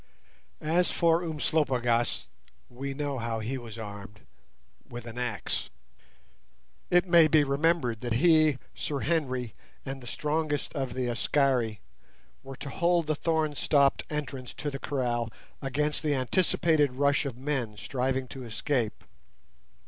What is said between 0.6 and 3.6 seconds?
As for Umslopogaas, we know how he